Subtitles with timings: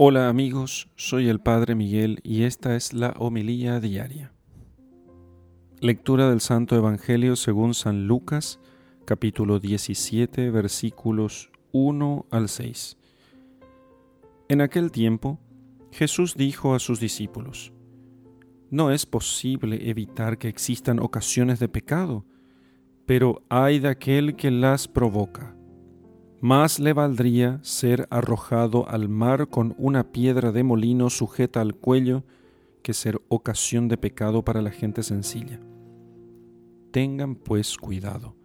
[0.00, 4.32] Hola amigos, soy el Padre Miguel y esta es la homilía diaria.
[5.80, 8.60] Lectura del Santo Evangelio según San Lucas,
[9.04, 12.96] capítulo 17, versículos 1 al 6.
[14.48, 15.40] En aquel tiempo,
[15.90, 17.72] Jesús dijo a sus discípulos,
[18.70, 22.24] No es posible evitar que existan ocasiones de pecado,
[23.04, 25.57] pero hay de aquel que las provoca
[26.40, 32.24] más le valdría ser arrojado al mar con una piedra de molino sujeta al cuello
[32.82, 35.60] que ser ocasión de pecado para la gente sencilla.
[36.92, 38.36] Tengan pues cuidado.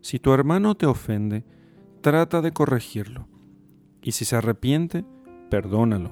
[0.00, 1.44] Si tu hermano te ofende,
[2.00, 3.28] trata de corregirlo,
[4.02, 5.04] y si se arrepiente,
[5.48, 6.10] perdónalo.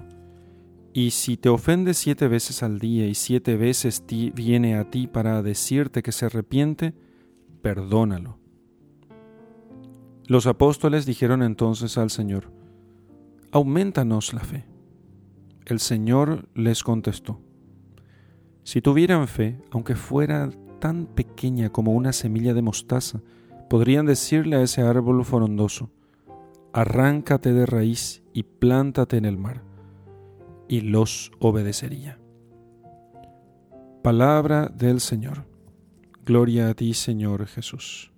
[0.93, 5.43] Y si te ofende siete veces al día y siete veces viene a ti para
[5.43, 6.95] decirte que se arrepiente,
[7.62, 8.40] perdónalo.
[10.30, 12.52] Los apóstoles dijeron entonces al Señor,
[13.51, 14.65] Aumentanos la fe.
[15.66, 17.41] El Señor les contestó,
[18.63, 23.21] Si tuvieran fe, aunque fuera tan pequeña como una semilla de mostaza,
[23.69, 25.91] podrían decirle a ese árbol frondoso,
[26.73, 29.65] Arráncate de raíz y plántate en el mar,
[30.69, 32.21] y los obedecería.
[34.04, 35.45] Palabra del Señor.
[36.24, 38.13] Gloria a ti, Señor Jesús.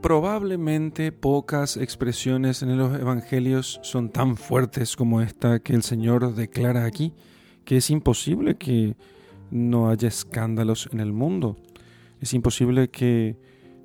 [0.00, 6.84] Probablemente pocas expresiones en los evangelios son tan fuertes como esta que el Señor declara
[6.84, 7.14] aquí,
[7.64, 8.96] que es imposible que
[9.50, 11.56] no haya escándalos en el mundo.
[12.20, 13.36] Es imposible que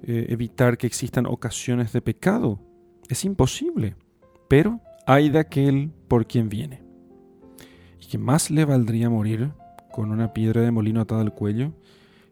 [0.03, 2.59] eh, evitar que existan ocasiones de pecado.
[3.09, 3.95] Es imposible.
[4.47, 6.83] Pero hay de aquel por quien viene.
[7.99, 9.51] Y que más le valdría morir
[9.91, 11.73] con una piedra de molino atada al cuello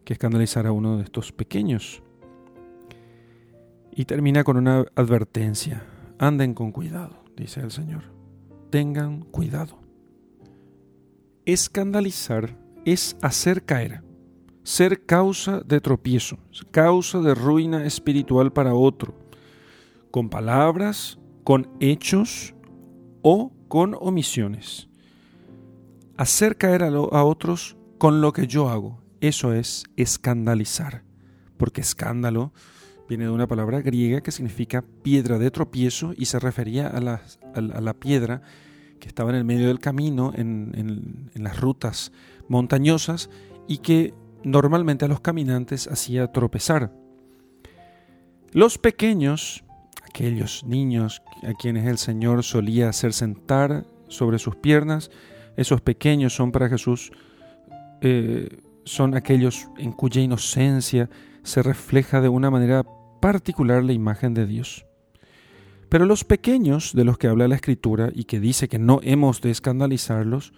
[0.04, 2.02] que escandalizar a uno de estos pequeños.
[3.94, 5.84] Y termina con una advertencia.
[6.18, 8.04] Anden con cuidado, dice el Señor.
[8.70, 9.78] Tengan cuidado.
[11.44, 14.02] Escandalizar es hacer caer,
[14.62, 16.38] ser causa de tropiezo,
[16.70, 19.14] causa de ruina espiritual para otro,
[20.10, 22.54] con palabras, con hechos
[23.22, 24.88] o con omisiones.
[26.16, 31.04] Hacer caer a, a otros con lo que yo hago, eso es escandalizar,
[31.56, 32.52] porque escándalo
[33.12, 37.92] viene de una palabra griega que significa piedra de tropiezo y se refería a la,
[37.92, 38.40] piedra
[39.00, 42.10] que estaba en el medio del camino, en, las rutas
[42.48, 43.28] montañosas
[43.68, 44.14] y que
[44.44, 46.90] normalmente a los caminantes hacía tropezar.
[48.52, 49.62] Los pequeños,
[50.08, 55.10] aquellos niños a quienes el Señor solía hacer sentar sobre sus piernas,
[55.58, 57.12] esos pequeños son para Jesús,
[58.00, 58.48] eh,
[58.84, 61.10] son aquellos en cuya inocencia
[61.42, 62.86] se refleja de una manera
[63.22, 64.84] particular la imagen de Dios.
[65.88, 69.40] Pero los pequeños de los que habla la Escritura y que dice que no hemos
[69.40, 70.52] de escandalizarlos,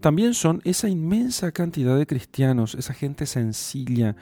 [0.00, 4.14] también son esa inmensa cantidad de cristianos, esa gente sencilla,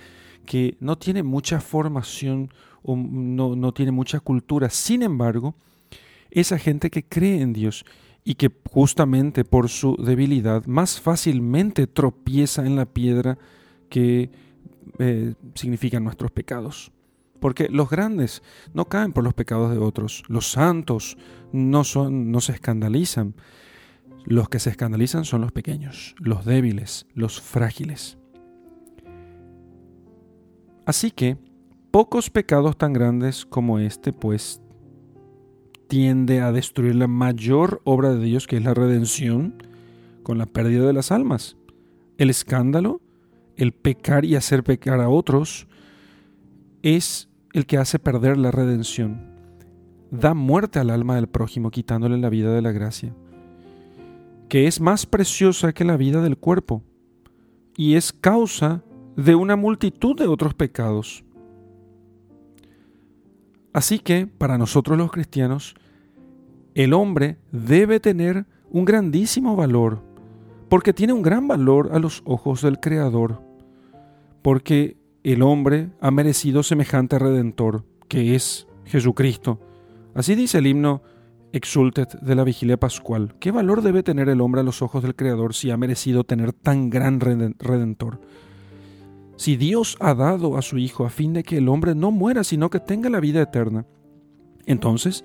[0.47, 2.53] que no tiene mucha formación
[2.85, 4.71] o no, no tiene mucha cultura.
[4.71, 5.57] Sin embargo,
[6.31, 7.85] esa gente que cree en Dios
[8.23, 13.37] y que justamente por su debilidad más fácilmente tropieza en la piedra
[13.89, 14.31] que
[15.01, 16.93] eh, significan nuestros pecados.
[17.41, 18.43] Porque los grandes
[18.75, 21.17] no caen por los pecados de otros, los santos
[21.53, 23.35] no, son, no se escandalizan.
[24.25, 28.19] Los que se escandalizan son los pequeños, los débiles, los frágiles.
[30.85, 31.39] Así que
[31.91, 34.61] pocos pecados tan grandes como este, pues,
[35.89, 39.63] tiende a destruir la mayor obra de Dios, que es la redención,
[40.23, 41.57] con la pérdida de las almas.
[42.19, 43.01] El escándalo,
[43.57, 45.67] el pecar y hacer pecar a otros,
[46.83, 49.29] es el que hace perder la redención.
[50.11, 53.15] Da muerte al alma del prójimo quitándole la vida de la gracia,
[54.49, 56.83] que es más preciosa que la vida del cuerpo
[57.77, 58.83] y es causa
[59.17, 61.25] de una multitud de otros pecados.
[63.73, 65.77] Así que, para nosotros los cristianos,
[66.75, 70.03] el hombre debe tener un grandísimo valor,
[70.69, 73.43] porque tiene un gran valor a los ojos del Creador,
[74.43, 79.61] porque el hombre ha merecido semejante redentor, que es Jesucristo.
[80.15, 81.03] Así dice el himno
[81.53, 83.35] Exultet de la vigilia pascual.
[83.41, 86.53] ¿Qué valor debe tener el hombre a los ojos del Creador si ha merecido tener
[86.53, 88.21] tan gran redentor?
[89.37, 92.45] Si Dios ha dado a su Hijo a fin de que el hombre no muera,
[92.45, 93.87] sino que tenga la vida eterna,
[94.67, 95.25] entonces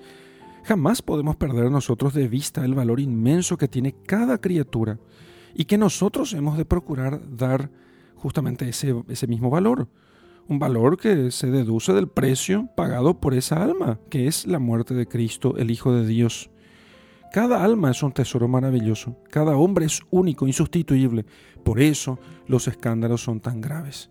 [0.64, 4.98] jamás podemos perder nosotros de vista el valor inmenso que tiene cada criatura
[5.54, 7.70] y que nosotros hemos de procurar dar
[8.16, 9.88] justamente ese, ese mismo valor.
[10.48, 14.94] Un valor que se deduce del precio pagado por esa alma, que es la muerte
[14.94, 16.50] de Cristo, el Hijo de Dios,
[17.32, 21.26] Cada alma es un tesoro maravilloso, cada hombre es único, insustituible.
[21.64, 24.08] Por eso los escándalos son tan graves.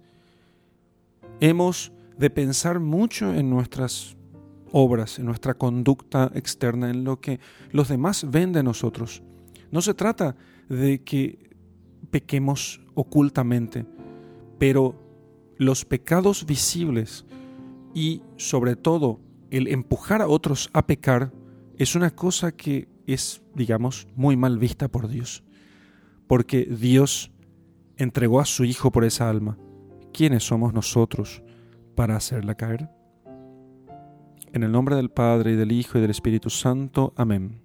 [1.40, 4.16] Hemos de pensar mucho en nuestras
[4.72, 7.40] obras, en nuestra conducta externa, en lo que
[7.72, 9.24] los demás ven de nosotros.
[9.72, 10.36] No se trata
[10.70, 11.50] de que
[12.12, 13.86] pequemos ocultamente,
[14.58, 14.96] pero
[15.58, 17.26] los pecados visibles
[17.94, 19.20] y sobre todo
[19.52, 21.32] el empujar a otros a pecar
[21.78, 25.44] es una cosa que es, digamos, muy mal vista por Dios.
[26.28, 27.32] Porque Dios
[27.98, 29.58] entregó a su Hijo por esa alma.
[30.14, 31.44] ¿Quiénes somos nosotros
[31.96, 32.90] para hacerla caer?
[34.54, 37.14] En el nombre del Padre y del Hijo y del Espíritu Santo.
[37.16, 37.65] Amén.